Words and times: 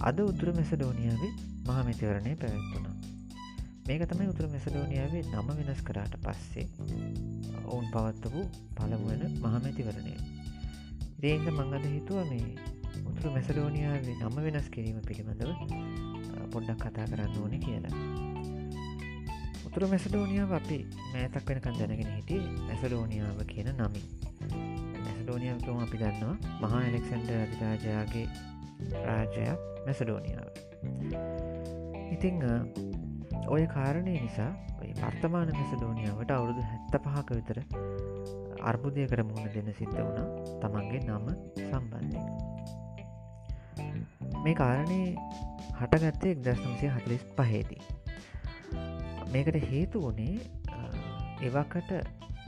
අද 0.00 0.18
උතුර 0.20 0.48
මෙසඩෝනියාවේ 0.52 1.30
මහමැතිවරණය 1.66 2.32
පැවැත්වුණා. 2.36 2.96
මේක 3.86 4.02
තමයි 4.06 4.26
උතුර 4.28 4.46
මෙසඩෝනියාවේ 4.48 5.22
නම 5.24 5.48
වෙනස් 5.58 5.80
කරාට 5.82 6.14
පස්සේ 6.22 6.66
ඔවුන් 7.64 7.86
පවත්වපු 7.90 8.42
පළමුුවන 8.76 9.22
මහමැතිවරණය. 9.40 10.12
දේන්ද 11.20 11.48
මංගද 11.50 11.86
හිතුව 11.86 12.20
මේ 12.30 12.46
උතුර 13.04 13.32
මෙසඩෝනියාවේ 13.32 14.14
නම 14.20 14.36
වෙනස් 14.46 14.68
කිරීම 14.68 15.00
පිළිබඳව 15.02 15.50
පොඩ්ඩක් 16.52 16.84
කතා 16.84 17.06
කරන්න 17.06 17.38
ඕන 17.38 17.56
කියලා. 17.58 17.96
උතුර 19.68 19.88
මෙසඩෝනියාව 19.88 20.52
අපි 20.52 20.78
මෑතක් 21.08 21.48
වෙනකන් 21.48 21.80
දැනගෙන 21.80 22.12
හිටිය 22.12 22.42
ඇසඩෝනියාව 22.68 23.42
කියන 23.46 23.72
නමින්. 23.74 24.06
මැසඩෝනියතුම 25.00 25.78
අපි 25.78 25.98
දන්නවා 25.98 26.36
මහා 26.62 26.84
එලෙක්සන්ඩ 26.84 27.34
අධිරාජයාගේ 27.36 28.26
රාජයක් 29.04 29.60
මැසඩෝනියාව. 29.86 30.48
ඉතිං 32.12 32.36
ඔය 33.48 33.64
කාරණය 33.68 34.14
නිසා 34.16 34.52
වර්තමාන 35.00 35.50
මෙසඩෝනියාවට 35.52 36.30
අවුරුදු 36.30 36.62
හැත්ත 36.62 36.94
පහක 37.04 37.28
විතර 37.30 37.58
අර්බුදය 38.62 39.06
කර 39.06 39.22
මුණ 39.24 39.46
දෙන්න 39.54 39.70
සිද්ධ 39.72 39.98
වුණා 39.98 40.28
තමන්ගේ 40.62 41.00
නම 41.02 41.26
සම්බන්ධය 41.62 42.22
මේ 44.42 44.54
කාරණය 44.54 45.00
හටගත්තේ 45.78 46.32
එක්දස්නම්සේ 46.32 46.90
හතලිස් 46.90 47.24
පහේදී. 47.36 47.82
මේකට 49.32 49.58
හේතු 49.70 50.02
වනේ 50.02 50.36
එවකට 51.42 51.90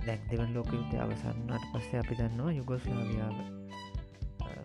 දැන් 0.04 0.20
දෙවන් 0.30 0.54
ලෝක 0.54 0.70
යුද්ධ 0.72 0.94
අවසන්නට 0.98 1.64
පස්සේ 1.72 2.00
අපි 2.00 2.14
දන්නවා 2.14 2.52
යුගොස්ලාවියාව 2.52 3.59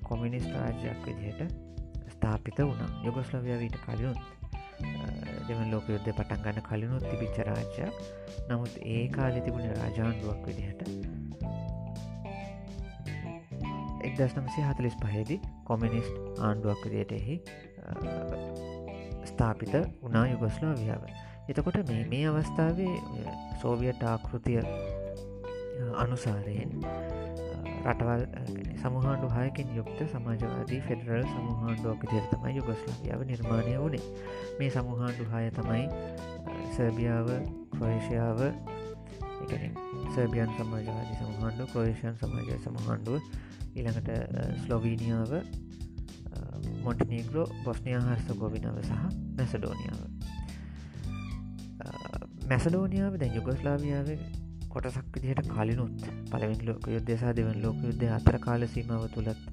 කොමිනිස් 0.07 0.47
රාජ්‍යයක් 0.55 1.05
විදිහට 1.07 1.41
ස්ථාපිත 2.13 2.59
වුණා. 2.61 2.89
යුගොස්ලවියාවීට 3.05 3.77
කලිනුත් 3.85 4.19
දෙවන් 5.47 5.71
ලෝක 5.71 5.89
යුද්ධ 5.89 6.09
පටන් 6.11 6.41
ගන්න 6.45 6.65
කලිනුත් 6.69 7.03
තිබිච්ච 7.09 7.37
රාජ්‍යයක්. 7.49 7.93
නමුත් 8.49 8.73
ඒ 8.93 9.03
කාලෙ 9.15 9.41
තිබුණ 9.45 9.67
රාජාණ්ඩුවක් 9.79 10.41
විදිහට. 10.47 10.81
එක්දස්නමසේ 14.07 14.65
හතලිස් 14.69 14.95
පහේදි 15.03 15.37
කොමිනිස්ට් 15.63 16.41
ආණ්ඩුවක් 16.47 16.81
විදියට 16.85 17.11
එහි 17.11 17.35
ස්ථාපිත 19.25 19.73
වනා 20.03 20.25
යුගොස්ලාවියාව. 20.33 21.03
එතකොට 21.49 21.77
මේ 21.89 22.03
මේ 22.11 22.27
අවස්ථාවේ 22.29 22.95
සෝවියට 23.61 24.03
ආකෘතිය 24.11 24.61
අනුසාරයෙන් 26.03 26.71
රටවල් 27.85 28.23
සමහන්ඩු 28.81 29.27
හයකින් 29.29 29.67
යුක්ත 29.77 29.99
සමාජවාදී 30.11 30.81
ෆෙඩරල් 30.87 31.25
සමහන්ඩුවක් 31.25 32.03
විදිර 32.03 32.23
තමයි 32.31 32.53
යුගස්ලාවියාව 32.57 33.21
නිර්මාණය 33.31 33.75
වුණේ. 33.77 34.05
මේ 34.59 34.69
සමහන්ඩු 34.69 35.25
හය 35.33 35.43
තමයි 35.57 35.83
සර්බියාව 36.75 37.29
ක්‍රෝේෂයාව 37.73 38.39
සර්බියන් 40.15 40.49
සමාජවාදී 40.57 41.17
සමහන්ඩු 41.19 41.67
ක්‍රෝේෂයන් 41.73 42.17
සමාජය 42.21 42.57
සමහන්ඩුව 42.63 43.21
ඊළඟට 43.75 44.09
ස්ලොවීනියාව 44.63 45.33
මොටනීග්‍රෝ 46.83 47.45
බොස්නයා 47.65 48.01
හර්ස්ත 48.01 48.33
ගොවිනාව 48.39 48.79
සහ 48.83 48.93
මැසඩෝනියාව. 49.37 50.01
මැසඩෝනියාව 52.49 53.19
දැ 53.21 53.31
යුගස්ලාවියාව 53.37 54.09
කොටසක් 54.75 55.05
විදිහට 55.13 55.49
කලිනුත් 55.49 56.01
පළවෙනි 56.29 56.65
ලෝක 56.67 56.87
යුද්ධසා 56.87 57.33
දෙවන් 57.33 57.59
ලෝක 57.61 57.77
යුද්ධ 57.83 58.09
අතර 58.15 58.37
කාල 58.39 58.63
සීමාව 58.69 59.03
තුළත් 59.09 59.43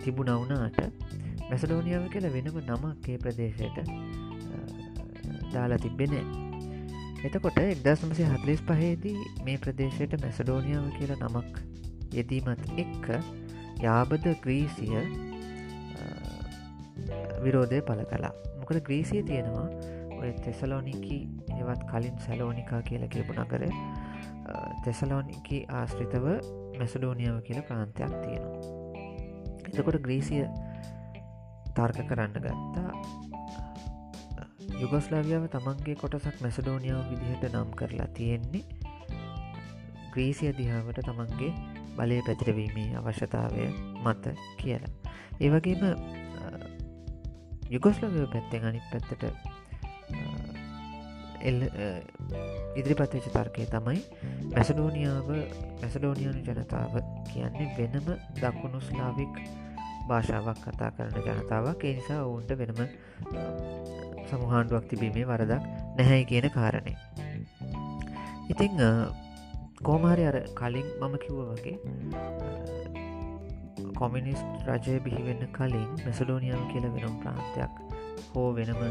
තිබුණවුනාට 0.00 0.80
මැසඩෝනියාව 1.42 2.04
කියල 2.12 2.26
වෙනම 2.34 2.58
නමක්කේ 2.62 3.16
ප්‍රදේශයට 3.18 3.78
දාලා 5.52 5.78
තිබෙන 5.78 6.14
එතකොට 7.24 7.60
එක්දස්මසි 7.62 8.28
හත්ලිස් 8.30 8.62
පහේදී 8.64 9.16
මේ 9.44 9.56
ප්‍රදේශයට 9.58 10.18
මැසඩෝනියාව 10.20 10.88
කියල 10.98 11.14
නමක් 11.18 11.64
යෙදීමත් 12.12 12.66
එක්ක 12.76 13.06
යාබද 13.82 14.26
ග්‍රීසිය 14.42 15.02
විරෝධය 17.42 17.80
පල 17.82 18.02
කලා 18.06 18.34
මොකද 18.58 18.82
ග්‍රීසිය 18.82 19.22
තියෙනවා 19.22 19.68
ඔය 20.18 20.30
තෙසලෝනිකි 20.42 21.18
ඒවත් 21.56 21.82
කලින් 21.90 22.18
සැලෝනිකා 22.20 22.82
කියල 22.82 23.08
කියපු 23.08 23.38
නගර 23.38 23.64
තෙසලෝනිකි 24.84 25.58
ආශ්‍රිතව 25.70 26.26
මැසඩෝනියාව 26.78 27.38
කියල 27.46 27.60
ප්‍රාන්තයක් 27.68 28.12
තියෙනවා. 28.22 28.60
එතකොට 29.68 29.98
ග්‍රීසිය 30.02 30.44
තර්ක 31.76 31.98
කරන්න 32.10 32.36
ගත්තා. 32.36 32.92
යුගස්ලාවියාව 34.80 35.48
තමන්ගේ 35.48 35.96
කොටසක් 35.96 36.42
මැසඩෝනියාව 36.42 37.10
විදිහට 37.10 37.48
නම් 37.52 37.72
කරලා 37.80 38.08
තියෙන්නේ. 38.18 38.64
ග්‍රීසිය 40.12 40.52
දිහාවට 40.58 41.02
තමන්ගේ 41.02 41.52
බලය 41.96 42.20
පැතිරවීමේ 42.26 42.88
අවශ්‍යතාවය 42.96 43.66
මත 44.04 44.24
කියලා. 44.56 44.94
ඒවගේම 45.40 45.82
යුගස්ලවය 47.70 48.26
පැත්තෙන් 48.32 48.64
අනිත් 48.64 48.86
පැත්තට 48.92 49.55
එල් 51.48 51.58
ඉදිරිපත්වෙච 52.76 53.26
තර්කය 53.28 53.66
තමයි 53.66 54.00
මැසඩෝනියාව 54.52 55.28
මැසඩෝනියනු 55.80 56.40
ජනතාව 56.48 56.94
කියන්නේ 57.30 57.68
වෙනම 57.78 58.08
දකුණු 58.36 58.80
ස්ලාවික් 58.80 59.34
භාෂාවක් 60.08 60.58
කතා 60.64 60.90
කරන 60.92 61.16
ජනතාවක්. 61.18 61.84
ඒ 61.84 61.94
නිසා 61.94 62.20
ඔවුන්ට 62.24 62.50
වෙනම 62.60 62.80
සමුහන්ඩුවක් 64.28 64.84
තිබීමේ 64.90 65.26
වරදක් 65.26 65.62
නැහැයි 65.96 66.24
කියන 66.24 66.50
කාරණය. 66.50 66.94
ඉතිං 68.48 68.74
කෝමාරි 69.82 70.24
අර 70.24 70.38
කලින් 70.54 70.88
මම 71.00 71.14
කිව්ව 71.18 71.40
වගේ 71.50 71.76
කොමිනිස්ට් 73.94 74.68
රජය 74.68 74.96
බිහිවෙන්න 75.00 75.42
කලින් 75.52 75.88
මැසඩෝනියාව 76.04 76.64
කියල 76.72 76.86
වෙනම් 76.94 77.16
ප්‍රාන්තයක් 77.22 77.72
හෝ 78.26 78.48
වෙනම 78.54 78.82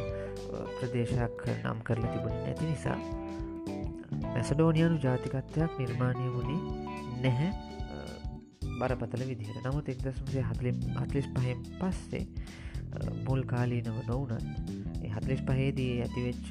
ප්‍රදේශයක් 0.75 1.45
නම් 1.55 1.79
කරලා 1.83 2.11
තිබුණ 2.11 2.37
නැති 2.39 2.65
නිසා 2.65 2.99
මැසඩෝනියනු 4.25 4.97
ජාතිකත්වයක් 5.03 5.79
නිර්මාණය 5.79 6.27
වුණේ 6.33 6.61
නැහැ 7.21 7.51
බරපතල 8.79 9.23
විදිහට. 9.23 9.59
නමුත් 9.63 9.89
එක්දසුසේ 9.89 10.43
හතලින් 10.43 10.81
අත්ලිස් 10.97 11.27
පහෙන් 11.33 11.61
පස්සේ 11.79 12.25
මුල් 13.23 13.43
කාලීනව 13.45 14.01
නොවනත් 14.07 14.43
හත්ලිස් 15.15 15.41
පහේදී 15.43 15.93
ඇතිවෙච්ච 16.01 16.49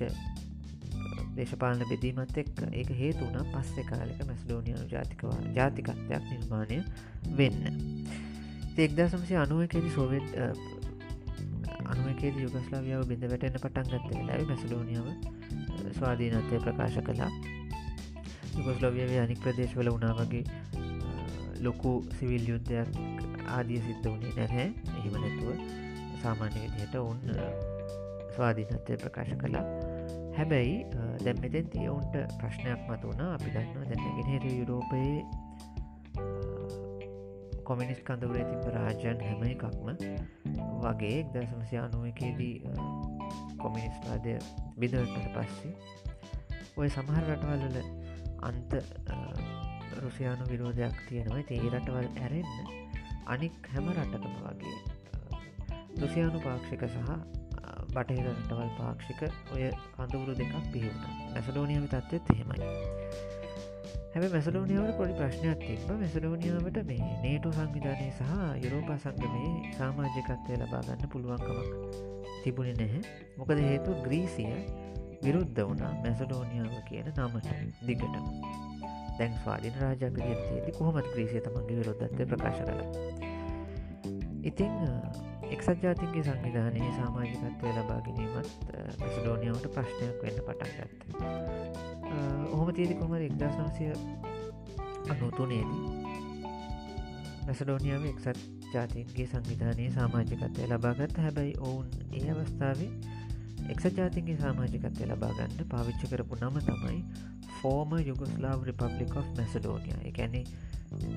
දේශපාලන 1.37 1.83
බෙදීමත් 1.89 2.37
එක් 2.37 2.53
ඒක 2.73 2.91
හේතුවන 2.95 3.51
පස්සෙ 3.53 3.85
කාලෙක 3.85 4.21
මැස්ඩෝනියනු 4.27 4.87
ජාතිකවා 4.91 5.39
ජාතිකත්වයක් 5.55 6.25
නිර්මාණය 6.25 6.79
වෙන්න. 7.37 7.63
එක්දසමසේ 8.79 9.39
අනුවකෙදි 9.39 9.91
සෝවෙත් 9.91 10.29
අනුවකේද 11.95 12.39
යුගස්ලාවියාව 12.39 13.05
බිඳ 13.09 13.27
වැටෙන 13.27 13.57
පටන් 13.57 13.91
ගත්ත 13.91 14.09
වෙලාව 14.13 14.47
මැසඩෝනියාව 14.47 15.09
ස්වාධීනත්වය 15.93 16.61
ප්‍රකාශ 16.61 16.99
කලා 17.07 17.31
යුගස්ලොවියාවේ 18.57 19.21
අනික් 19.21 19.41
ප්‍රදේශවල 19.41 19.91
වනා 19.93 20.15
වගේ 20.19 20.45
ලොකු 21.61 21.93
සිවිල් 22.19 22.45
යුද්ධයක් 22.49 22.89
ආදිය 23.49 23.81
සිද්ධ 23.81 24.09
වනේ 24.09 24.35
නැහැ. 24.39 24.67
එහෙම 24.91 25.15
නැතුව 25.17 25.59
සාමාන්‍ය 26.23 26.61
විදිහට 26.65 26.95
ඔවුන් 26.97 27.19
ස්වාධීනත්වය 28.37 28.97
ප්‍රකාශ 28.97 29.35
කලා 29.41 29.65
හැබැයි 30.37 30.77
දැම් 31.25 31.41
මෙතැන් 31.41 31.67
තියවුන්ට 31.71 32.15
ප්‍රශ්නයක් 32.39 32.87
මත 32.89 33.03
වුණ 33.05 33.25
අපි 33.29 33.55
දන්නවා 33.55 33.89
දැන්නගෙනහෙර 33.91 34.47
යුරෝපයේ 34.53 35.44
කොමිනිස් 37.65 38.01
කඳවරේ 38.07 38.45
තිබ 38.45 38.65
රාජයන් 38.75 39.21
හැම 39.21 39.43
එකක්ම 39.45 39.87
වගේ 40.83 41.13
එක්දසමසය 41.19 41.77
අනුවකේදී 41.79 42.57
කොමිනිස්වාදය 43.59 44.35
බිදවටට 44.79 45.29
පස්සේ 45.35 45.75
ඔය 46.77 46.89
සමහර 46.89 47.29
රටවල්ල 47.29 47.79
අන්ත 48.43 48.73
රුසියානු 49.99 50.49
විරෝධයක් 50.49 50.97
තියෙනවා. 51.09 51.43
ඒ 51.51 51.71
රටවල් 51.71 52.09
ඇරෙන්න 52.17 52.51
අනික් 53.27 53.71
හැම 53.73 53.89
රටකම 53.93 54.35
වගේ 54.43 54.77
රුසියානු 56.01 56.41
පාක්ෂික 56.41 56.85
සහ 56.87 56.99
බටහිර 57.95 58.27
රටවල් 58.31 58.71
පාක්ෂික 58.79 59.23
ඔය 59.53 59.71
කඳවුරු 59.95 60.35
දෙකක් 60.35 60.55
පිහිවුණ 60.73 61.31
මැසඩෝනියාව 61.31 61.87
තත්ත්වත් 61.89 62.35
එහෙමයි. 62.35 63.34
හැම 64.15 64.25
මැසඩෝනියාවට 64.33 64.99
පොඩි 64.99 65.15
ප්‍රශ්නයක් 65.15 65.63
තිබ 65.63 65.89
මැසඩෝනියාවට 65.93 66.77
මේ 66.91 67.07
නේටු 67.23 67.51
සංවිධානය 67.53 68.05
සහ 68.11 68.29
යුරෝපා 68.65 68.99
සංගමේ 69.05 69.73
සාමාජිකත්වය 69.79 70.59
ලබාගන්න 70.59 71.03
පුළුවන්කමක් 71.13 71.71
තිබුණි 72.45 72.75
නැහැ. 72.75 73.01
මොකද 73.39 73.63
හේතු 73.63 73.97
ග්‍රීසිය 74.05 74.53
විරුද්ධ 75.23 75.61
වුණා 75.63 75.91
මැසඩෝනියාව 75.99 76.79
කියන 76.89 77.11
නමට 77.17 77.51
දිගට. 77.89 78.17
දැන් 79.19 79.35
ස්වාධීන 79.43 79.83
රාජක 79.83 80.17
තියදි 80.21 80.79
කොහොමත් 80.79 81.11
ග්‍රීසිය 81.13 81.43
තමන්ගේ 81.43 81.81
විරොද්ධත්වය 81.81 82.31
ප්‍රකාශ 82.33 82.63
කළ? 82.63 82.83
ඉතිං 84.45 84.75
එක්සත් 85.51 85.83
ජාතින්ගේ 85.83 86.25
සංවිධානයේ 86.25 86.91
සාමාජිකත්වය 86.93 87.73
ලබා 87.73 88.01
ගැනීමත් 88.01 88.49
මැසඩෝනියාවට 89.01 89.69
ප්‍රශ්නයක් 89.71 90.23
වෙන්න 90.23 90.39
පටන් 90.43 90.73
ගත්ත. 90.77 91.03
ඔහොම 92.51 92.73
තියදි 92.73 92.95
කොමර 92.95 93.23
එක්දස් 93.23 93.57
නවසය 93.59 93.85
අනුතුනේදී 95.11 95.87
මැසඩෝනියාව 97.47 98.05
එක්සත් 98.07 98.41
ජාතින්ගේ 98.75 99.27
සංවිධානයේ 99.27 99.91
සාමාජිකත්වය 99.93 100.69
ලබාගත්ත 100.69 101.19
හැබැයි 101.19 101.55
ඔවුන් 101.63 101.89
ඒ 102.13 102.31
අවස්ථාවේ 102.33 102.91
එක්ස 103.69 103.85
ජාතින්ගේ 103.97 104.37
සාමාජිකත්වය 104.39 105.09
ලබාගන්න 105.09 105.67
පාවිච්චි 105.69 106.07
කරපු 106.07 106.39
නම 106.41 106.57
තමයි 106.63 107.01
ෆෝර්ම 107.59 107.93
යුගස්ලාව 108.03 108.65
රිපබ්ලික් 108.65 109.17
of 109.17 109.29
මැසඩෝනියා 109.37 110.01
එකැනේ 110.05 110.45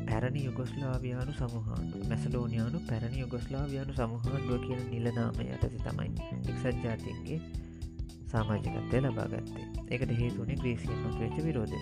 පැරණි 0.07 0.41
යුගොස්ලාවයානු 0.45 1.33
සමහාන්ඩු 1.33 2.03
මැසඩෝනියානු 2.09 2.81
පැරණි 2.89 3.19
යුගොස්ලාවයානු 3.19 3.94
සමහාන්ඩුව 3.94 4.59
කියන 4.62 4.83
නිලනාම 4.89 5.39
යටති 5.45 5.79
තමයි 5.79 6.27
එක්සත් 6.47 6.83
ජාතින්ගේ 6.83 7.39
සාමාජිකත්වය 8.27 9.01
ලබාගත්තේ 9.01 9.65
එකට 9.91 10.13
හේතුනේ 10.18 10.57
ග්‍රීසියෙන් 10.57 11.00
මතුවෙච්ච 11.01 11.38
විරෝධය. 11.44 11.81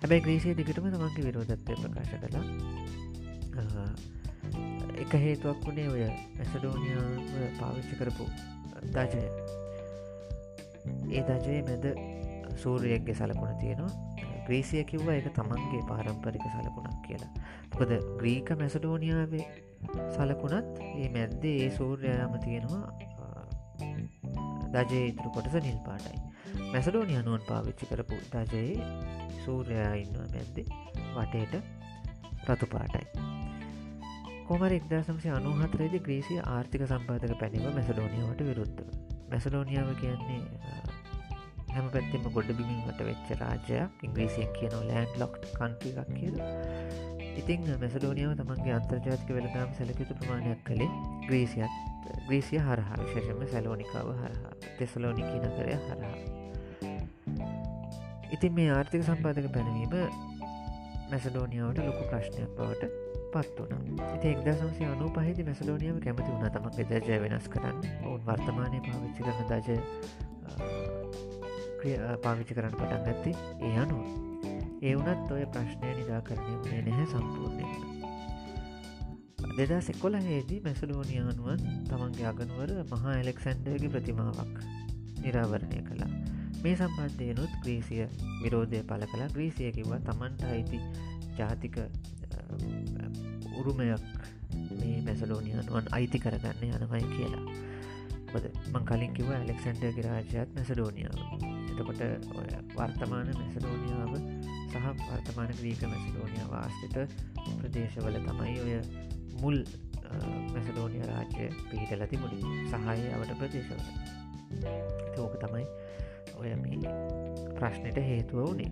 හැබැයි 0.00 0.22
ග්‍රීසිය 0.22 0.54
දිගටම 0.56 0.88
තමන්ගේ 0.88 1.24
විරෝධත්වය 1.24 1.74
ප්‍රකාශ 1.76 2.14
කලා 2.20 3.88
එක 4.96 5.12
හේතුවක් 5.18 5.66
වුණේ 5.66 5.88
ඔය 5.88 6.04
මැසඩෝනියාව 6.36 7.54
පාවිච්චි 7.58 7.94
කරපු 7.96 8.26
දජය 8.92 9.22
ඒ 11.12 11.22
දජයේ 11.22 11.62
මැද 11.62 11.86
සූරියෙක්ගේ 12.56 13.14
සලකුණ 13.14 13.60
තියෙනවා. 13.60 13.92
ග්‍රීසිය 14.46 14.84
කිව්ව 14.84 15.08
එක 15.10 15.28
තමන්ගේ 15.32 15.82
පාරම්පරික 15.90 16.44
සලකුණක් 16.54 16.98
කියලා. 17.06 17.32
මොකද 17.70 17.92
ග්‍රීක 18.20 18.48
මැසඩෝනියාවේ 18.60 19.46
සලකුණත් 20.16 20.80
ඒ 20.92 21.08
මැද්දේ 21.08 21.56
ඒ 21.64 21.70
සූර්යයාම 21.70 22.34
තියෙනවා 22.44 22.86
දජයේ 24.74 25.06
ඉතුරු 25.08 25.30
කොටස 25.30 25.56
නිල් 25.60 25.78
පාටයි. 25.86 26.18
මැසඩෝනිය 26.72 27.20
අනුවන් 27.20 27.46
පාවිච්චි 27.48 27.90
කරපු 27.90 28.20
දජයේ 28.32 28.88
සූර්යයා 29.44 29.94
ඉන්නවා 29.94 30.28
මැද්දේ 30.34 30.66
වටේට 31.16 31.54
රතු 32.48 32.66
පාටයි. 32.66 33.06
කොමර 34.48 34.72
එක්දාසම්සය 34.72 35.28
අනුහතරේද 35.30 35.94
ග්‍රීසිය 36.06 36.40
ආර්ථික 36.46 36.82
සම්පාධක 36.86 37.36
පැනිව 37.40 37.68
මැසඩෝනියාවට 37.70 38.42
විරුද්ධ 38.48 38.82
මැසඩෝනියාව 39.30 39.90
කියන්නේ 40.00 40.40
හැම 41.74 41.86
පැත්තෙම 41.94 42.28
ගොඩ 42.36 42.50
බිමින්ට 42.58 43.00
වෙච්ච 43.08 43.32
රාජයක් 43.40 44.04
ඉංග්‍රීසියෙන් 44.08 44.52
කියන 44.58 44.76
ලෑන්ඩ් 44.90 45.16
ලොක්් 45.22 45.40
කන්ට්‍ර 45.42 45.98
එකක් 46.02 46.12
කියල. 46.12 46.36
ඉතිං 47.40 47.66
මැසඩෝනියාව 47.80 48.36
තමන්ගේ 48.40 48.74
අන්තර්ජාතික 48.76 49.30
වෙලදාම් 49.38 49.74
සැලකිතු 49.78 50.16
ප්‍රමාණයක් 50.20 50.60
කළේ 50.68 50.90
ග්‍රීසියත් 51.26 51.74
ග්‍රීසිය 52.26 52.60
හරහා 52.60 52.98
විශේෂම 53.02 53.42
සැලෝනිකාව 53.52 54.10
හරහා 54.20 54.52
තෙසලෝනිකී 54.78 55.40
නකරය 55.42 55.74
හරහා. 55.80 56.16
ඉතින් 58.34 58.52
මේ 58.52 58.70
ආර්ථික 58.72 59.02
සම්පාධක 59.04 59.48
පැනවීම 59.56 59.94
මැසඩෝනියාවට 61.10 61.86
ලොකු 61.88 62.10
ප්‍රශ්නයක් 62.10 62.50
බවට 62.58 62.92
පත් 63.32 63.66
වන 63.68 64.02
ඉති 64.08 64.34
එක්ද 64.34 64.50
සංසය 64.52 64.90
අනු 64.90 65.12
පහිදි 65.16 65.48
මැසඩෝනියාව 65.48 66.02
කැමති 66.04 66.30
වුණ 66.30 66.50
තමක් 66.50 66.90
දජය 66.92 67.22
වෙනස් 67.24 67.48
කරන්න. 67.48 67.80
ඔවුන් 68.04 68.22
වර්තමානය 68.28 68.84
පාවිච්චි 68.86 69.20
කරන 69.22 70.93
දජ 71.84 71.96
පාවිච්චි 72.24 72.56
කරන්න 72.56 72.76
පටන් 72.76 73.02
ගත්තේ 73.08 73.34
ඒ 73.62 73.74
අනුව. 73.78 74.04
ඒ 74.82 74.94
වනත් 74.96 75.28
ඔය 75.32 75.44
ප්‍රශ්නය 75.54 75.90
නිරාකරණය 75.94 76.54
වනේ 76.62 76.82
නැහැ 76.86 77.06
සම්පූර්ණයෙන් 77.08 77.84
දෙදා 79.58 79.80
සෙකොල 79.80 80.14
හේදී 80.20 80.60
මැසලෝනියානුවන් 80.60 81.60
තමන්ගේ 81.88 82.26
අගනුවර 82.30 82.70
මහා 82.92 83.16
එලෙක්සන්ඩර්ගේ 83.18 83.90
ප්‍රතිමාවක් 83.94 84.56
නිරාවරණය 85.20 85.82
කළා. 85.88 86.10
මේ 86.62 86.74
සම්බන්ධයනුත් 86.76 87.52
ග්‍රීසිය 87.62 88.06
විරෝධය 88.42 88.80
පල 88.90 89.04
කලා 89.12 89.28
ග්‍රීසිය 89.28 89.70
කිව්වා 89.72 90.00
තමන්ට 90.08 90.42
අයිති 90.44 90.80
ජාතික 91.38 91.76
උරුමයක් 93.58 94.08
මේ 94.72 94.96
මැසලෝනියනුවන් 95.02 95.92
අයිති 95.92 96.18
කරගන්න 96.18 96.64
යනමයි 96.70 97.04
කියලා. 97.12 97.44
බද 98.32 98.54
මං 98.72 98.84
කලින් 98.84 99.14
කිව 99.14 99.30
ඇලෙක්සන්ඩර් 99.32 99.94
ගරාජයත් 99.98 100.56
මැසඩෝනියාව. 100.56 101.63
එතකොට 101.74 102.02
වර්තමාන 102.74 103.30
මැසලෝනියාව 103.32 104.12
සහ 104.66 104.86
වර්තමාන 105.02 105.50
ග්‍රීක 105.52 105.82
මැසලෝනියාව 105.84 106.52
ආස්තිත 106.54 106.96
ප්‍රදේශවල 107.58 108.18
තමයි 108.22 108.54
ඔය 108.60 108.74
මුල් 109.40 109.58
මැසලෝනිය 110.52 111.04
රාජ්‍ය 111.04 111.48
පිහිටල 111.64 112.06
තිබුණි. 112.06 112.40
සහය 112.66 113.08
අවට 113.10 113.34
ප්‍රදේශවල. 113.38 113.80
තෝක 115.16 115.34
තමයි 115.38 115.66
ඔය 116.38 116.54
මේ 116.56 116.94
ප්‍රශ්නයට 117.54 117.98
හේතුව 118.02 118.50
වනේ 118.50 118.70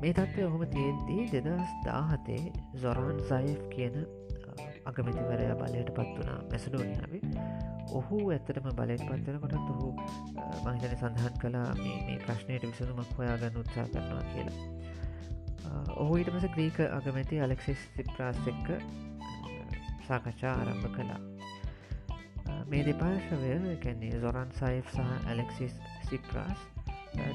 මේ 0.00 0.12
තත්ත්වය 0.12 0.44
ඔහොම 0.44 0.66
තියෙද්දී 0.68 1.22
දෙදස් 1.34 1.74
දාහතේ 1.84 2.42
සොරාන් 2.76 3.20
සයිෆ් 3.24 3.60
කියන 3.70 3.94
අගමැතිවරය 4.84 5.46
බලයට 5.54 5.90
පත් 5.96 6.16
වනා 6.18 6.40
මැසඩෝනියාවේ. 6.44 7.22
ඔහු 7.92 8.18
ඇත්තටම 8.28 8.68
බලයට 8.72 9.04
පත්වන 9.04 9.40
කොටත් 9.40 9.70
ඔහු 9.72 9.88
මහිතන 10.66 10.96
සඳහන් 10.96 11.38
කලා 11.40 11.68
මේ 11.76 12.18
ප්‍රශ්නයට 12.24 12.64
විසඳුමක් 12.64 13.18
හොයාගන්න 13.18 13.60
උත්සා 13.60 13.86
කරනවා 13.88 14.24
කියලා. 14.30 14.58
ඔහු 15.96 16.16
ඊට 16.16 16.30
පස 16.30 16.46
ග්‍රීක 16.54 16.80
අගමැති 16.88 17.40
අලෙක්සිස් 17.40 17.86
සිප්‍රාස් 17.96 18.40
එක්ක 18.46 18.68
සාකච්ඡා 20.08 20.54
ආරම්භ 20.54 20.88
කලා 20.96 21.20
මේ 22.66 22.84
දෙපාර්ශවය 22.84 23.74
කැන්නේ 23.82 24.20
සොරන් 24.20 24.54
සයිෆ් 24.54 24.86
සහ 24.90 25.10
ඇලෙක්සිස් 25.26 25.74
සිප්‍රාස් 26.08 26.70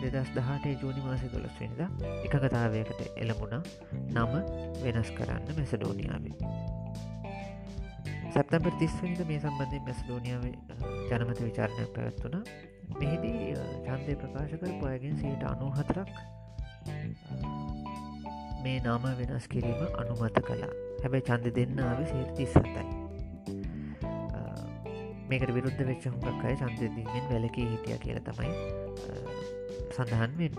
දෙදස් 0.03 0.31
දහටේ 0.35 0.75
ජූනි 0.81 1.01
මාසි 1.01 1.31
දොළස් 1.33 1.59
වෙනිද 1.59 1.81
එකකතාවයකට 2.25 3.05
එළමුණ 3.17 3.55
නම 4.13 4.33
වෙනස් 4.83 5.11
කරන්න 5.11 5.55
මැසඩෝනියාවේ. 5.57 6.35
සැප්තැම්පර් 8.33 8.73
තිස්වනිද 8.79 9.21
මේ 9.27 9.39
සම්බන්ධය 9.39 9.79
මැස්ලෝනියාව 9.85 10.43
ජනමත 11.09 11.39
විචාරණයක් 11.41 11.93
පැවැත්වුණ. 11.95 12.43
මෙහිදී 12.97 13.53
චන්දය 13.85 14.15
ප්‍රකාශ 14.21 14.55
කරපු 14.55 14.85
අයගෙන් 14.85 15.15
සයට 15.17 15.43
අනු 15.51 15.67
හතරක් 15.71 16.09
මේ 18.63 18.79
නාම 18.87 19.05
වෙනස් 19.19 19.47
කිරීම 19.47 19.85
අනුමත 20.01 20.41
කලා 20.47 20.71
හැබැයි 21.03 21.27
චන්ද 21.29 21.55
දෙන්න 21.59 21.85
ආව 21.85 22.01
සයට 22.11 22.33
තිස් 22.37 22.57
සතයි 22.57 22.99
මේකට 25.29 25.51
විරුද්ධ 25.55 25.81
වෙච්ච 25.87 26.05
හුඟක් 26.07 26.45
අය 26.49 26.55
චන්දදීමෙන් 26.57 27.25
වැලකී 27.31 27.65
හිටිය 27.71 27.97
කියල 28.05 28.19
තමයි 28.27 28.53
සඳහන් 29.95 30.31
වෙන්න. 30.39 30.55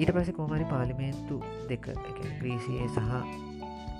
ඊට 0.00 0.12
පස 0.16 0.30
කෝමරි 0.36 0.66
පාලිමේන්තු 0.70 1.36
දෙක 1.68 1.88
ග්‍රීසියේ 2.40 2.88
සහ 2.88 3.00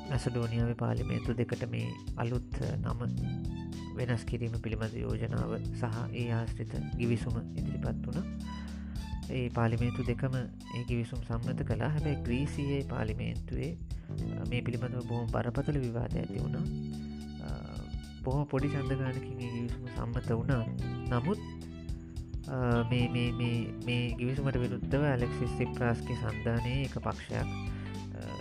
මැසඩෝනියාව 0.08 0.72
පාලිමේන්තු 0.82 1.36
දෙකට 1.40 1.64
මේ 1.74 1.88
අලුත් 2.16 2.56
නම 2.80 3.04
වෙනස් 3.94 4.24
කිරීම 4.24 4.54
පිළිබඳ 4.58 4.94
යෝජනාව 4.96 5.52
සහ 5.72 5.98
ඒ 6.14 6.26
ආශ්‍රිත 6.32 6.72
ගිවිසුම 6.96 7.36
ඉදිරිපත් 7.56 8.06
වුණ. 8.06 8.30
ඒ 9.30 9.48
පාලිමේන්තු 9.50 10.02
දෙකම 10.02 10.34
ඒ 10.38 10.82
ගිවිසුම් 10.84 11.20
සම්මත 11.22 11.60
කලා 11.62 11.90
හැබැයි 11.90 12.22
ග්‍රීසියේ 12.22 12.80
පාලිමේන්තුවේ 12.84 13.70
මේ 14.50 14.62
පිළිබඳව 14.62 15.04
බොහොම 15.08 15.28
බරපතල 15.28 15.78
විවාද 15.80 16.14
ඇති 16.14 16.40
වුණා. 16.40 16.64
බොහොම 18.22 18.46
පොඩි 18.46 18.68
චන්දගානකින් 18.68 19.38
ගිවිසුම 19.38 19.86
සම්මත 19.90 20.30
වුණා. 20.32 20.62
නමුත් 21.12 21.40
මේ 22.50 24.02
ගිවිසුමට 24.18 24.58
විරුද්ධව 24.58 25.02
ඇලෙක්සිස් 25.04 25.56
සිප්‍රාස්ගේ 25.58 26.18
සන්ධානය 26.18 26.74
එක 26.80 26.96
පක්ෂයක් 27.00 27.48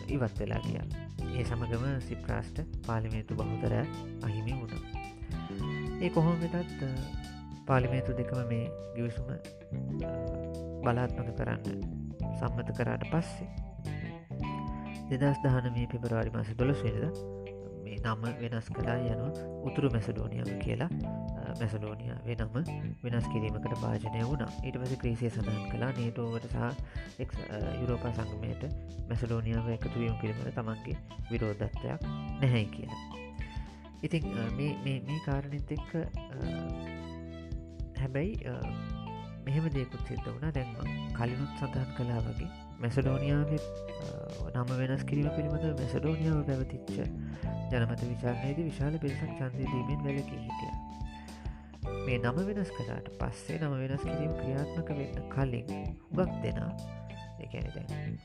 ඉවත් 0.10 0.40
වෙලා 0.40 0.62
කියා 0.62 0.88
ඒ 1.30 1.44
සමගම 1.46 1.86
සිප්‍රාස්ට 2.02 2.58
පාලිමේතු 2.86 3.36
බහුතර 3.36 3.74
අහිමි 4.24 4.54
වුණ. 4.54 4.63
ඒ 6.04 6.10
කොහොම 6.10 6.40
වෙතත් 6.44 6.82
පාලිමේතු 7.68 8.12
දෙකම 8.14 8.40
මේ 8.48 8.66
ගිවිසුම 8.96 9.30
බලාත්මක 10.84 11.30
කරන්න 11.38 11.86
සම්මත 12.34 12.70
කරාට 12.78 13.06
පස්සේ 13.12 13.48
දෙදස් 15.14 15.40
දහන 15.44 15.70
මේ 15.76 15.88
පෙබරවාරි 15.88 16.36
මාස 16.36 16.52
දොළොස් 16.60 16.84
වෙනද 16.84 17.22
මේ 17.86 18.02
නම 18.04 18.28
වෙනස් 18.42 18.68
කලා 18.72 18.98
යනු 19.08 19.30
උතුරු 19.64 19.94
මැසඩෝනියම 19.96 20.52
කියලා 20.60 20.92
මැසලෝනියාවේ 21.54 22.38
නම 22.38 22.54
වෙනස් 23.04 23.28
කිරීමකට 23.28 23.80
භාජනය 23.82 24.24
වුණා. 24.26 24.52
ඊට 24.64 24.78
පස 24.80 24.96
ක්‍රීසිය 24.98 25.30
සඳහන් 25.30 25.66
කලා 25.72 25.92
නේටෝවට 25.98 26.52
සහ 26.52 27.28
යුරෝපා 27.80 28.14
සංගමයට 28.14 28.70
මැසලෝනියාව 29.10 29.74
එකතුවීම 29.74 30.16
පිළිබඳ 30.22 30.56
තමන්ගේ 30.56 31.02
විරෝධත්වයක් 31.32 32.10
නැහැයි 32.40 32.72
කියලා. 32.72 33.23
ඉතින් 34.04 34.24
මේ 34.58 35.20
කාරණෙත් 35.26 35.72
එක්ක 35.72 35.92
හැබැයි 37.98 38.34
මෙහෙම 39.46 39.66
දෙකුත් 39.70 40.04
සිද්ධ 40.08 40.28
වුණ. 40.28 40.52
දැන්ම 40.52 40.76
කලිනුත් 41.14 41.52
සඳහන් 41.60 41.90
කලා 41.98 42.22
වගේ 42.28 42.50
මැසඩෝනියාව 42.80 43.52
නම 44.54 44.72
වෙනස් 44.82 45.04
කිරීම 45.04 45.30
පිළිබඳ 45.36 45.80
මැසඩෝනියාව 45.80 46.42
පැවතිච්ච 46.50 46.96
ජනමත 47.72 48.02
විචාරණයේද 48.06 48.60
විශාල 48.62 48.98
පිරිසක් 49.00 49.32
චන්දයදීමෙන් 49.38 50.04
වැලකි 50.08 50.42
හිටිය. 50.42 50.74
මේ 52.06 52.18
නම 52.20 52.42
වෙනස් 52.50 52.72
කලාට 52.72 53.08
පස්සේ 53.20 53.60
නම 53.60 53.78
වෙනස් 53.84 54.04
කිරීම 54.04 54.34
ක්‍රියාත්මක 54.40 54.92
වෙන්න 54.94 55.24
කලින් 55.30 55.72
හුගක් 56.12 56.34
දෙනා 56.44 56.72
එකැන 57.40 58.18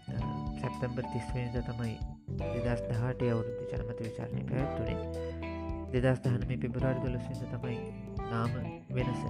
සැප්තම්බර් 0.60 1.06
තිස්වනිද 1.12 1.60
තමයි 1.68 1.94
දෙදස් 2.64 2.82
දහටය 2.88 3.30
අවුරුද්ධ 3.32 3.70
ජනමත 3.72 4.02
විචාරණය 4.02 4.48
පැත්තුනේ 4.50 5.47
දෙදස් 5.92 6.20
දහනම 6.24 6.60
පිබරාර් 6.62 6.96
දොලසිද 7.04 7.42
තමයි 7.52 7.78
නාම 8.30 8.52
වෙනස 8.96 9.22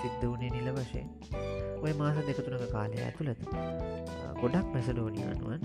සිද්ධ 0.00 0.24
වනේ 0.32 0.50
නිල 0.54 0.68
වශයෙන්. 0.76 1.08
ඔය 1.84 1.92
මාස 2.00 2.16
දෙකතුනක 2.28 2.64
කාලය 2.74 2.96
ඇතුළත 3.06 3.42
ගොඩක් 4.40 4.66
මැසඩෝනියානුවන් 4.74 5.60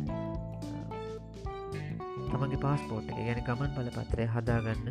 තමගේ 2.31 2.59
පාස්පෝට් 2.65 3.07
එක 3.11 3.19
ගැන 3.27 3.41
ගමන් 3.47 3.71
බලපත්‍රය 3.77 4.25
හදාගන්න 4.35 4.87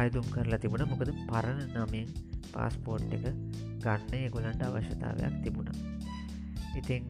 අයදුම් 0.00 0.26
කරලා 0.34 0.60
තිබුණ. 0.62 0.86
මොකද 0.92 1.10
පරණ 1.30 1.60
නමෙන් 1.74 2.08
පාස්පෝට් 2.54 3.14
එක 3.16 3.24
ගන්න 3.84 4.30
ගොලන්ට 4.34 4.62
අවශ්‍යතාවයක් 4.68 5.34
තිබුණා. 5.44 5.78
ඉතිං 6.78 7.02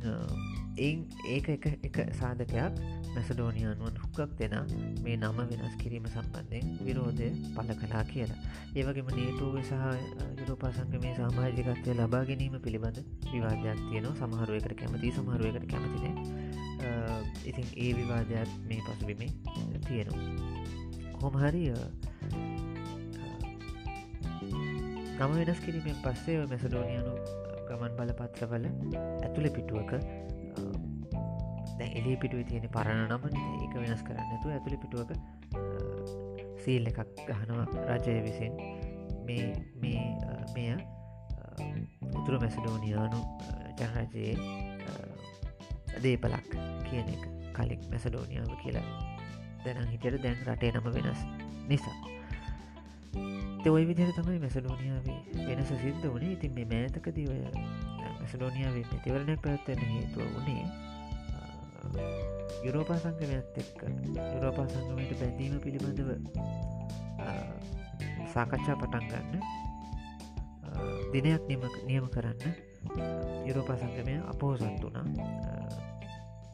ඒක 1.26 1.46
එක 1.56 1.64
එක 1.88 1.96
සාධකයක්. 2.20 2.72
මැසඩෝනියනුවන් 3.16 3.98
හුක්කක් 4.02 4.32
දෙෙන 4.38 4.54
මේ 5.04 5.16
නම 5.18 5.38
වෙනස් 5.42 5.76
කිරීම 5.82 6.06
සම්බන්ධයෙන් 6.06 6.66
විරෝධය 6.86 7.28
පල 7.54 7.70
කලා 7.82 8.04
කියලා. 8.04 8.40
ඒවගේම 8.76 9.08
නේටුව 9.18 9.56
සහ 9.60 9.74
යුරෝපා 10.40 10.72
සංග 10.72 10.94
මේ 11.04 11.14
සාමාජිකත්වය 11.16 11.96
ලබා 11.96 12.24
ගැනීම 12.30 12.56
පිළිබඳ 12.60 12.98
විවාදයක් 13.32 13.80
තියනවා. 13.82 14.14
සමහරුවකට 14.20 14.76
කැමති 14.80 15.12
සමහරුවකට 15.12 15.66
කැමතිනේ 15.72 16.14
ඉතින් 17.44 17.68
ඒ 17.76 17.92
විවාදයක් 17.96 18.50
මේ 18.68 18.80
පසුබිමේ 18.86 19.30
තියෙනවා. 19.86 20.24
හොමහරිය 21.20 21.72
නම 25.18 25.32
වෙනස් 25.38 25.60
කිරීමෙන් 25.60 25.98
පස්සේ 26.04 26.38
මැසඩෝනියනු 26.46 27.12
ගමන් 27.68 27.92
බලපත්‍රවල 27.98 28.64
ඇතුළ 28.98 29.48
පිටුවක 29.50 29.92
එලි 31.80 32.16
පිටුව 32.16 32.42
තියෙන 32.48 32.68
පරණ 32.68 33.02
නම 33.08 33.24
ඒක 33.62 33.74
වෙනස් 33.76 34.02
කරන්නතු 34.02 34.48
ඇතුළි 34.48 34.78
පිටුවක 34.82 35.10
සීල් 36.64 36.88
එකක් 36.90 37.00
ගහනවා 37.28 37.66
රජය 37.98 38.20
විසින්. 38.26 38.52
මේ 39.26 39.46
මේ 39.82 40.02
මෙය 40.54 40.70
උතුරු 42.14 42.40
මැසඩෝනියානු 42.40 43.20
ජනරජයේ 43.78 44.34
දේපලක් 46.02 46.50
කියන 46.88 47.08
එක. 47.14 47.22
කලික් 47.52 47.82
මැසඩෝනියාව 47.92 48.52
කියලා 48.62 48.88
දැන 49.64 49.88
හිටට 49.92 50.22
දැන් 50.22 50.38
රටේ 50.46 50.72
නම 50.72 50.92
වෙනස් 50.96 51.20
නිසා. 51.68 51.96
ඔය 53.66 53.84
විදිර 53.86 54.10
තමයි 54.14 54.38
මැසලෝනියාවේ 54.38 55.46
වෙනස 55.48 55.70
සිද්ධ 55.70 56.06
වනේ. 56.14 56.32
ඉතින් 56.32 56.52
මේ 56.54 56.66
මෑතකදී 56.72 57.26
ඔය 57.32 57.40
මැසලෝනියාවේ 58.20 58.84
ප්‍රතිවරණයක් 58.90 59.40
පැත්වන 59.42 59.82
හේතුව 59.94 60.28
වනේ 60.36 60.94
යුරෝපා 62.64 62.98
සංගමයත් 62.98 63.58
එක්ක 63.62 63.78
යුරෝපා 64.34 64.66
සංගමයට 64.72 65.12
බැඳීම 65.20 65.54
පිළිබඳව 65.64 66.10
සාකච්ඡා 68.34 68.76
පටන් 68.80 69.04
ගන්න 69.10 69.42
දිනයක් 71.12 71.42
නිම 71.48 71.62
නියම 71.86 72.06
කරන්න 72.14 72.42
යුරෝපා 73.48 73.78
සංගමය 73.82 74.14
අපෝසත් 74.32 74.64
වනා 74.82 75.06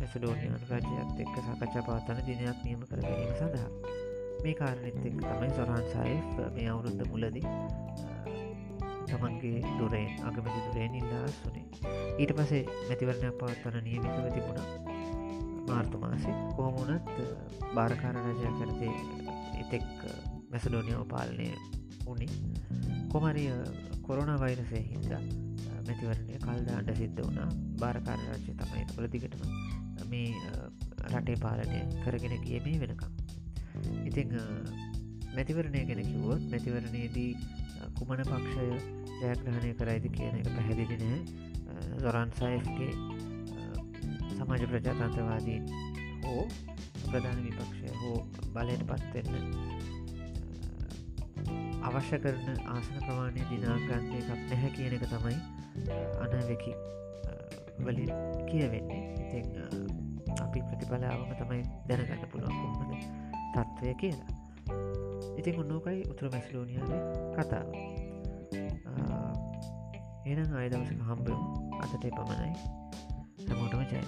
මැසඩෝනියන් 0.03 0.55
රජයත් 0.61 1.21
එක්ක 1.23 1.37
සාකච්ඡා 1.47 1.83
පවත්තන 1.87 2.19
දිනයක් 2.27 2.59
නියම 2.65 2.81
කර 2.89 3.01
ගැනීම 3.03 3.35
සඳහා. 3.37 3.71
මේ 4.43 4.55
කාරණෙත් 4.55 4.97
එක් 5.01 5.15
තමයි 5.21 5.51
සොරහන්සාය 5.57 6.15
මේ 6.57 6.67
අවුරුද්ධ 6.73 7.05
මුලදී 7.11 7.45
තමන්ගේ 9.09 9.61
දුරෙන් 9.79 10.11
අගමැති 10.29 10.65
දුරෙන් 10.67 10.99
ඉල්ලා 11.01 11.27
සුනේ. 11.37 11.67
ඊට 12.19 12.35
පසේ 12.39 12.65
මැතිවරණයක් 12.89 13.39
පවත්වන 13.41 13.85
නියමිතව 13.85 14.27
තිබුණා. 14.35 14.92
මාර්තුමාසේ 15.73 16.35
කෝමුණත් 16.57 17.12
භාරකාර 17.75 18.17
රජය 18.26 18.50
කරතේ 18.59 18.95
එතෙක් 19.62 19.87
මැසඩෝනියෝ 20.50 21.05
පාලනය 21.07 21.49
වුණේ. 22.07 22.31
කොමරිය 23.09 23.50
කොරුණ 24.02 24.33
වෛරසය 24.41 24.83
හින්දා 24.87 25.23
මැතිවරණය 25.87 26.41
කල්දාන්ට 26.41 26.91
සිද්ධ 26.97 27.23
වුණා. 27.23 27.49
භාරකාර 27.81 28.21
රජ්‍ය 28.29 28.55
තමයි 28.57 28.85
ප්‍රතිකටම 28.97 29.43
මේ 30.09 30.31
රටේ 31.11 31.37
පාලනය 31.38 31.81
කරගෙන 32.05 32.35
ගිය 32.45 32.61
මේ 32.61 32.81
වෙනකම් 32.83 33.12
ඉතිං 34.07 34.35
මැතිවරණය 35.37 35.85
ගැන 35.88 36.02
කිව්වොත් 36.05 36.43
මැතිවරණයේදී 36.50 37.31
කුමන 37.99 38.23
පක්ෂය 38.23 38.67
ජයග්‍රහණය 39.23 39.73
කරයිද 39.75 40.07
කියන 40.17 40.38
එක 40.41 40.50
පැහැදිලි 40.50 40.97
නෑ 41.02 41.21
දොරන්සයිගේ 42.05 42.93
සමාජ 44.43 44.63
ප්‍රජාතන්ත්‍රවාදීන් 44.67 45.67
හෝ 46.25 46.43
ප්‍රධාන 47.11 47.43
විපක්ෂය 47.45 47.91
හෝ 48.01 48.17
බලයට 48.55 48.83
පත්වෙන්න 48.89 49.45
අවශ්‍ය 51.83 52.19
කරන 52.25 52.59
ආසන 52.73 52.97
ප්‍රමාණය 53.05 53.45
දිනාගන්න 53.51 54.09
එකක් 54.19 54.31
නැහැ 54.33 54.71
කියන 54.77 54.97
එක 54.99 55.05
තමයි 55.13 55.37
අනවෙකි 56.25 56.75
වලින් 57.85 58.13
කියවෙන්නේ. 58.51 59.03
ඉතින් 59.23 59.47
අපි 60.43 60.65
ප්‍රතිඵලාවම 60.69 61.33
තමයි 61.41 61.63
දැනගන්න 61.89 62.29
පුළුවන් 62.35 62.59
කොහමද 62.61 62.93
තත්ත්වය 63.55 63.95
කියලා. 63.95 64.31
ඉතින් 65.39 65.65
ඔන්නෝකයි 65.65 66.05
උතුර 66.13 66.35
මැස්ලෝනියාවේ 66.35 67.03
කතාව. 67.39 67.69
එනම් 70.27 70.55
අයදවසක 70.61 71.11
හම්බයමු 71.11 71.47
අතට 71.83 71.95
පමණයි 72.19 72.82
टमाटो 73.49 73.79
में 73.79 73.87
चाय 73.91 74.01